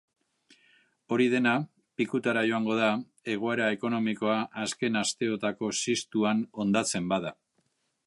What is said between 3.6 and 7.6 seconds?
ekonomikoa azken asteotako ziztuan hondatzen bada.